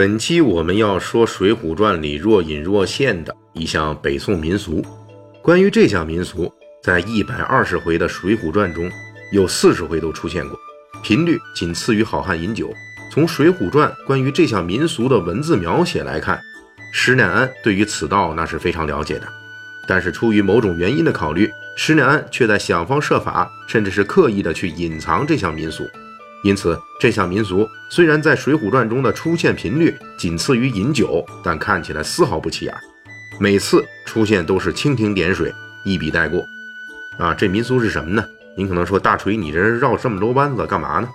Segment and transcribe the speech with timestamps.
[0.00, 4.82] 本期我们要说《水浒传》里若隐若现的一项北宋民俗。
[5.42, 6.50] 关于这项民俗，
[6.82, 8.90] 在一百二十回的《水浒传》中
[9.30, 10.58] 有四十回都出现过，
[11.02, 12.72] 频率仅次于好汉饮酒。
[13.12, 16.40] 从《水浒传》关于这项民俗的文字描写来看，
[16.94, 19.28] 施耐庵对于此道那是非常了解的。
[19.86, 25.86] 但是出于某种原因的考虑，施耐庵却在想方设法，甚至是刻意的去隐藏这项民俗。
[26.42, 32.74] 因此，这项民俗虽然在《水浒传》中的出现频率仅次于饮酒，但看起来丝毫不起眼。
[33.38, 35.52] 每次出现都是蜻蜓点水，
[35.84, 36.42] 一笔带过。
[37.18, 38.24] 啊，这民俗是什么呢？
[38.56, 41.08] 您可能说大锤，你这绕这么多弯子干嘛呢？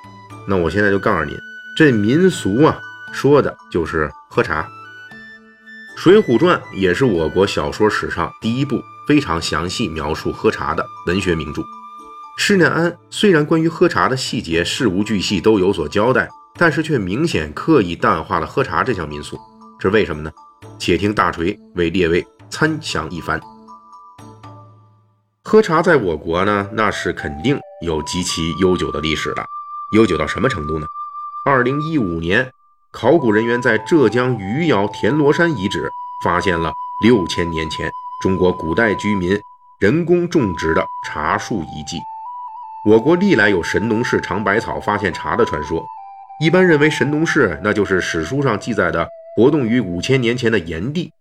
[0.47, 1.35] 那我现在就告诉您，
[1.75, 2.79] 这民俗啊，
[3.11, 4.61] 说的就是喝茶。
[5.95, 11.63] 《水浒传》也是我国小说史上第一部非常详细描述喝茶的文学名著。
[12.37, 19.39] 施耐庵虽然关于喝茶的细节事无巨细都有所交代，但是却明显刻意淡化了喝茶这项民俗，
[19.79, 20.31] 是为什么呢？
[20.77, 23.39] 且听大锤为列位参详一番。
[25.43, 29.45] 喝茶在我国呢，那是肯定有极其悠久的历史的，
[29.93, 30.85] 悠久到什么程度呢？
[31.45, 32.51] 二零一五年，
[32.91, 35.89] 考古人员在浙江余姚田螺山遗址
[36.23, 37.89] 发现了六千年前
[38.21, 39.39] 中国古代居民
[39.79, 41.97] 人工种植的茶树遗迹。
[42.85, 45.83] 我国历来有神农氏尝百草发现茶的传说，
[46.39, 51.11] 一般认为神农氏那就是史书上记载的活动于五千年前的炎帝。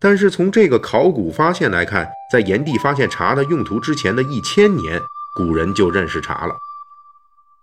[0.00, 5.00] 但是从这个考古发现来看，在炎帝发现茶的用途之前的一千年，
[5.36, 6.56] 古人就认识茶了。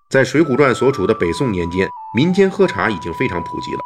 [0.09, 1.85] 在《水浒传》所处的北宋年间，
[2.15, 3.81] 民间喝茶已经非常普及了，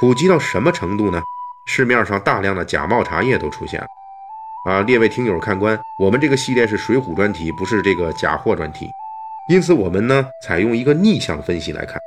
[0.00, 1.20] 普及到什么程度呢？
[1.66, 3.86] 市面上大量的假冒茶叶都出现了。
[4.66, 8.86] 啊，列位听友看官，我们这个系列是水浒专题，不是这个假货专题，
[9.48, 11.98] 因此我们呢采用一个逆向分析来看。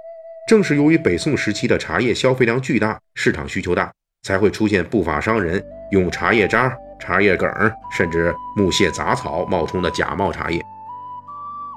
[0.47, 3.91] 正是由于北宋时期的茶叶消费量巨大，市场需求大，
[4.23, 7.50] 才会出现不法商人用茶叶渣、茶叶梗，
[7.90, 10.61] 甚至木屑杂草冒充的假冒茶叶。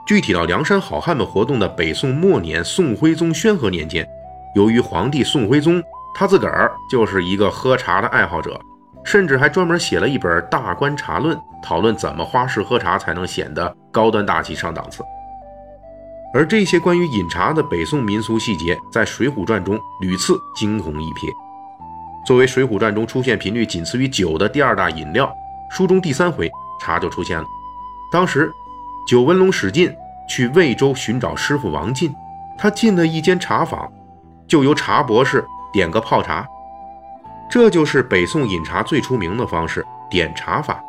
[0.06, 4.06] 具体到梁山好汉们活动的北宋末年，宋徽宗宣和年间，
[4.54, 5.82] 由于皇帝宋徽宗
[6.14, 8.60] 他自个儿就是一个喝茶的爱好者。
[9.04, 15.04] 甚至还专门写了一本《大观茶论》，讨论怎么花式喝茶才能显得高端大气上档次。
[16.32, 21.30] 而这些关于饮茶的北宋民俗细节，在《水浒传》中屡次惊鸿一瞥。
[22.26, 25.32] 作为《水浒传》中出现频率仅次于酒的第二大饮料，
[25.70, 26.50] 书中第三回
[26.80, 27.44] 茶就出现了。
[28.10, 28.50] 当时，
[29.06, 29.94] 九纹龙史进
[30.28, 32.12] 去魏州寻找师傅王进，
[32.56, 33.88] 他进了一间茶坊，
[34.48, 36.48] 就由茶博士点个泡茶。
[37.48, 40.82] 这就是北宋饮茶最出名的方式——点茶法。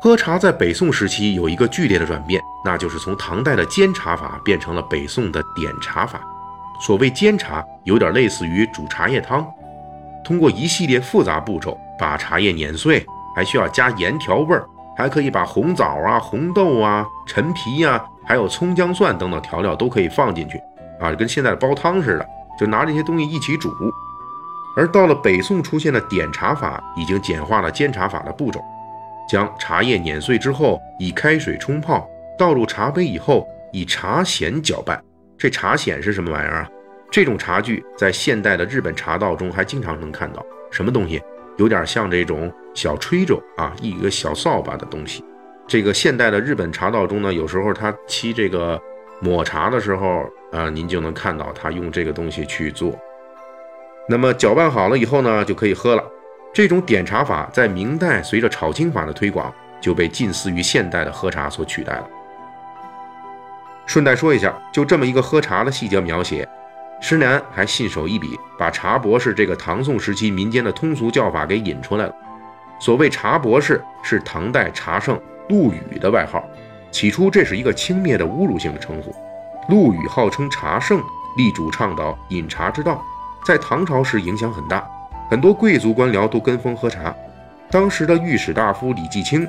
[0.00, 6.20] 喝茶在北宋时期有一个剧烈的转变，那就是从唐代的煎茶法变成了北宋的点茶法。
[6.80, 9.46] 所谓煎茶，有点类似于煮茶叶汤，
[10.24, 13.06] 通过一系列复杂步骤把茶叶碾碎，
[13.36, 20.60] 还需要加盐调味儿，还可以把红枣啊、红豆啊、陈皮呀，还有葱姜蒜等等调料都可以放进去
[21.00, 22.26] 啊，跟现在的煲汤似的，
[22.58, 23.72] 就拿这些东西一起煮。
[24.76, 28.60] 而到了北宋，出现的点茶法已经简化了煎茶法的步骤，
[29.28, 35.02] 将茶叶碾碎之后，以开水冲泡，倒入茶杯以后，以茶筅搅拌。
[35.36, 36.70] 这茶筅是什么玩意儿啊？
[37.10, 40.42] 这种茶具在现代的日本茶道中还经常能看到。
[40.70, 41.20] 什么东西？
[41.58, 45.22] 有点像这种小吹帚啊，一个小扫把的东西。
[45.66, 48.80] 这个现代的日本茶道中呢，有时候他沏这个
[49.20, 52.98] 抹茶的时候，啊，您就能看到他用这个东西去做。
[54.08, 56.04] 那么搅拌好了以后呢，就可以喝了。
[56.52, 62.06] 这种点茶法在明代随着炒青法的推广，就被近似于现代的喝茶所取代了。
[63.86, 66.46] 顺带说一下，就这么一个喝茶的细节描写，
[67.00, 72.14] 施南还信手一笔，把茶博士这个唐宋时期民间的通俗叫法给引出来了。
[72.80, 76.44] 所谓茶博士，是唐代茶圣陆羽的外号。
[76.90, 79.14] 起初这是一个轻蔑的侮辱性的称呼。
[79.68, 81.02] 陆羽号称茶圣，
[81.36, 83.02] 力主倡导饮茶之道。
[83.44, 84.88] 在唐朝时影响很大，
[85.28, 87.14] 很多贵族官僚都跟风喝茶。
[87.70, 89.48] 当时的御史大夫李继清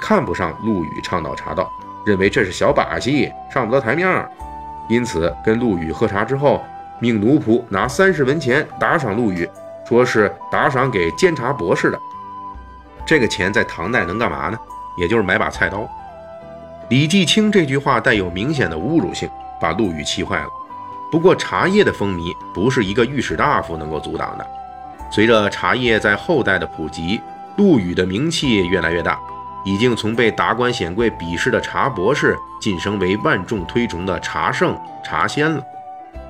[0.00, 1.70] 看不上陆羽倡导茶道，
[2.04, 4.28] 认为这是小把戏，上不得台面，
[4.88, 6.62] 因此跟陆羽喝茶之后，
[7.00, 9.48] 命奴仆拿三十文钱打赏陆羽，
[9.88, 11.98] 说是打赏给监察博士的。
[13.04, 14.58] 这个钱在唐代能干嘛呢？
[14.98, 15.88] 也就是买把菜刀。
[16.88, 19.28] 李继清这句话带有明显的侮辱性，
[19.60, 20.48] 把陆羽气坏了。
[21.10, 24.46] 不过茶叶的风靡不是一个御史大夫能够阻挡的。
[25.10, 27.20] 随着茶叶在后代的普及，
[27.56, 29.18] 陆羽的名气越来越大，
[29.64, 35.62] 已经从被达官显贵鄙视的茶博士晋升为万众推崇的茶圣、茶仙了。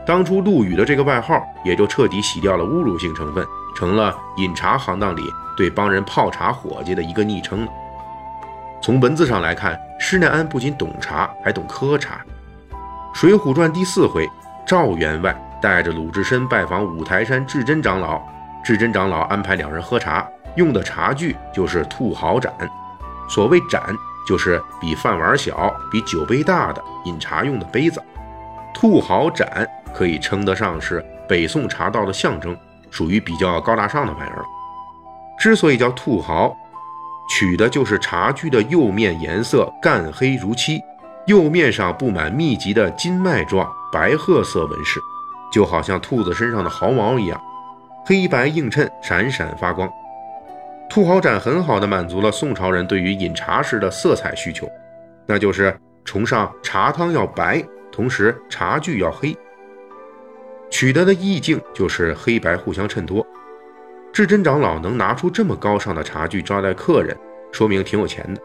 [0.06, 3.44] 当初陆羽的这个外号也就彻底洗掉了侮辱性成分，
[3.75, 5.22] 成了饮茶行当里
[5.56, 7.72] 对帮人泡茶伙计的一个昵称了。
[8.81, 12.20] 从文字上来看，施耐庵不仅懂茶，还懂喝茶。
[13.19, 14.29] 《水浒传》第四回，
[14.66, 15.32] 赵员外
[15.62, 18.20] 带着鲁智深拜访五台山智真长老。
[18.64, 22.52] 智真长老安排两人喝茶，用的茶具就是兔毫盏。
[23.28, 23.80] 所谓盏，
[24.26, 28.02] 就是比饭碗小、比酒杯大的饮茶用的杯子。
[28.74, 29.64] 兔毫盏
[29.94, 32.56] 可以称得上是北宋茶道的象征，
[32.90, 34.44] 属于比较高大上的玩意儿了。
[35.38, 36.56] 之所以叫兔毫，
[37.30, 40.82] 取的就是茶具的釉面颜色干黑如漆，
[41.26, 45.00] 釉面上布满密集的金脉状白褐色纹饰，
[45.52, 47.40] 就好像兔子身上的毫毛一样。
[48.04, 49.90] 黑白映衬，闪闪发光。
[50.88, 54.70] 兔毫盏很好的满足了宋朝人对于饮茶时的色彩需求，
[55.26, 59.36] 那就是崇尚茶汤要白，同时茶具要黑。
[60.70, 63.26] 取得的意境就是黑白互相衬托。
[64.12, 67.16] 智真长老能拿出这么高尚的茶具招待客人，
[67.52, 68.40] 说明挺有钱的。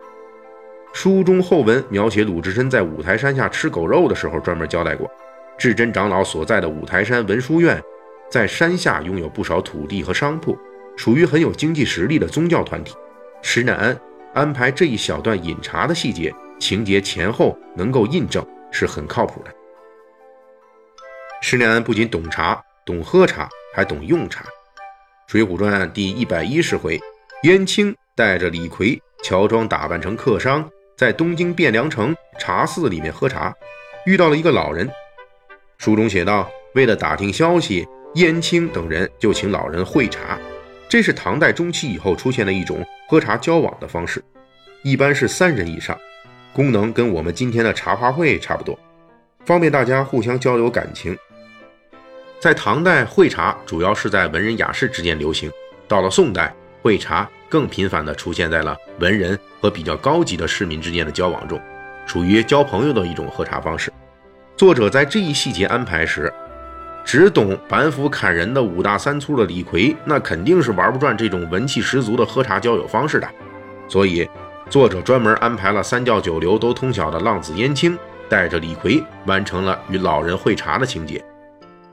[0.94, 5.10] 书中后文描写鲁智深在五台山下吃狗肉的时候，专门交代过，
[5.62, 7.80] 智真长老所在的五台山文殊院。
[8.32, 10.58] 在山下拥有不少土地和商铺，
[10.98, 12.96] 属于很有经济实力的宗教团体。
[13.44, 14.00] 施耐庵
[14.34, 19.52] 安排这一小段饮茶的细节，情节前后能够印证，是很靠谱的。
[21.44, 24.44] 施耐庵不仅懂茶，懂喝茶，还懂用茶。
[25.28, 27.00] 《水浒传》第一百一十回，
[27.44, 30.68] 燕青带着李逵乔装打扮成客商，
[30.98, 33.54] 在东京汴梁城茶肆里面喝茶，
[34.08, 34.90] 遇到了一个老人。
[35.82, 40.38] 书中写道：“为了打听消息。”燕青等人就请老人会茶，
[40.88, 44.22] 这是唐代中期以后出现的一种喝茶交往的方式，
[44.84, 45.98] 一般是三人以上，
[46.54, 48.78] 功能跟我们今天的茶话会差不多，
[49.46, 51.18] 方便大家互相交流感情。
[52.40, 55.50] 在唐代，会茶主要是在文人雅士之间流行，
[55.88, 56.54] 到了宋代，
[56.84, 61.60] 会茶更频繁地出现在了文人和比较高级的市民之间的交往中，
[62.06, 63.90] 属于交朋友的一种喝茶方式。
[64.62, 66.32] 作者在这一细节安排时。
[67.04, 73.28] 只懂板斧砍人的五大三粗的李逵，那肯定是玩不转这种文气十足的喝茶交友方式的。
[73.88, 74.30] 所以，
[74.70, 77.98] 作者专门安排了三教九流都通晓的浪子燕青，
[78.30, 81.26] 带着李逵完成了与老人会茶的情节。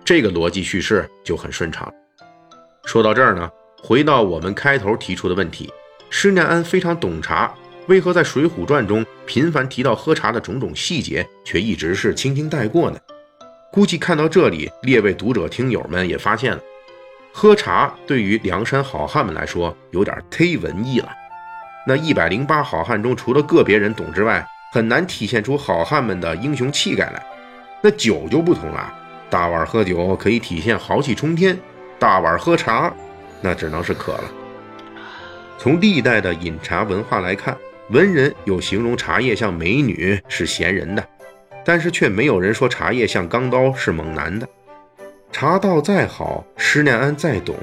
[0.05, 1.91] 这个逻辑叙事就很顺畅。
[2.85, 3.49] 说到这儿呢，
[3.83, 5.73] 回到我们开头提出的问题：
[6.11, 7.51] 施耐庵非常懂茶，
[7.89, 12.99] 为何在《水浒传》中频繁提到喝茶的种种细节，却一直是轻轻带过呢？
[13.73, 16.61] 估计看到这里，列位读者听友们也发现了，
[17.33, 21.09] 喝茶对于梁山好汉们来说有点忒文艺了。
[21.87, 27.27] 那一百零八好汉中，除了个别人懂之外，很难体现出好汉们的英雄气概来。
[27.83, 28.93] 那酒就不同了，
[29.31, 31.59] 大碗喝酒可以体现豪气冲天，
[31.99, 32.93] 大碗喝茶
[33.41, 34.25] 那只能是渴了。
[35.57, 37.57] 从历代的饮茶文化来看，
[37.91, 41.09] 文人有形容茶叶像美女是闲人的。
[41.65, 44.49] 但是却没有人说茶叶像钢刀是猛男的，
[45.31, 47.55] 茶道再好，施耐庵再懂，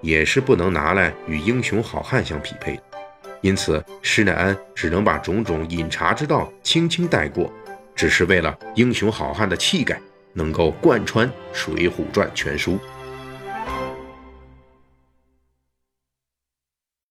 [0.00, 2.82] 也是不能拿来与英雄好汉相匹配的。
[3.40, 7.52] 因此，施耐庵只能把种种饮茶之道轻轻带过，
[7.94, 10.00] 只是为了英雄好汉的气概
[10.32, 12.80] 能够贯穿《水浒传》全书。